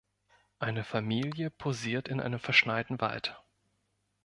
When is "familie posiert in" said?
0.83-2.19